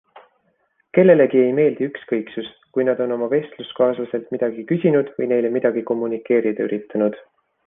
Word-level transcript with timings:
Kellelegi 0.97 1.39
ei 1.41 1.51
meeldi 1.59 1.89
ükskõiksus, 1.89 2.49
kui 2.77 2.87
nad 2.89 3.03
on 3.05 3.15
oma 3.17 3.27
vestluskaaslaselt 3.35 4.35
midagi 4.37 4.67
küsinud 4.73 5.13
või 5.21 5.33
neile 5.35 5.57
midagi 5.61 5.89
kommunikeerida 5.93 6.69
üritanud. 6.71 7.27